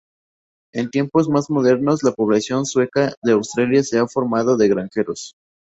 [0.73, 5.35] En tiempos más modernos, la población sueca de Australia se ha formado de granjeros.